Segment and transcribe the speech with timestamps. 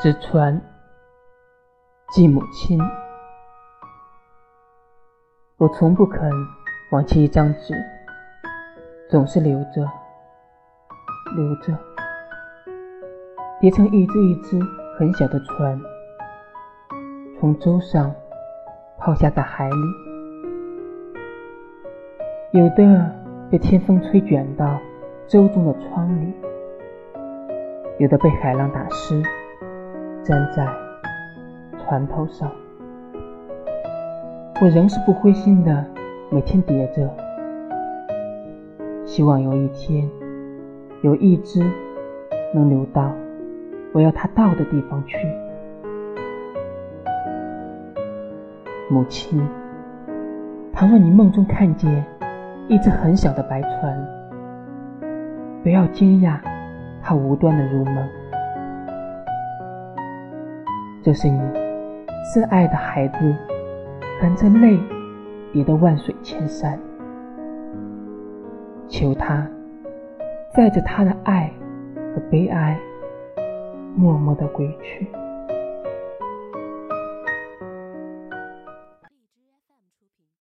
[0.00, 0.60] 纸船，
[2.12, 2.80] 寄母亲。
[5.58, 6.28] 我从不肯
[6.90, 7.74] 忘记一张纸，
[9.08, 9.88] 总是留着，
[11.36, 11.78] 留着，
[13.60, 14.58] 叠成一只一只
[14.98, 15.78] 很小的船，
[17.38, 18.12] 从舟上
[18.98, 19.76] 抛下在海里，
[22.58, 23.14] 有的
[23.50, 24.80] 被天风吹卷到
[25.28, 26.32] 舟中的窗里，
[27.98, 29.22] 有的被海浪打湿。
[30.24, 30.64] 站在
[31.78, 32.48] 船头上，
[34.60, 35.84] 我仍是不灰心的，
[36.30, 37.12] 每天叠着，
[39.04, 40.08] 希望有一天，
[41.02, 41.60] 有一只
[42.54, 43.12] 能流到
[43.92, 45.18] 我要它到的地方去。
[48.88, 49.44] 母亲，
[50.72, 52.04] 倘若你梦中看见
[52.68, 54.06] 一只很小的白船，
[55.64, 56.38] 不要惊讶，
[57.02, 58.08] 它无端的入梦。
[61.02, 61.36] 这是你
[62.32, 63.34] 挚爱的孩子，
[64.20, 64.78] 含着泪
[65.52, 66.78] 叠的万水千山，
[68.86, 69.44] 求他
[70.54, 71.52] 载着他的爱
[72.14, 72.78] 和悲哀，
[73.96, 75.08] 默默的归去。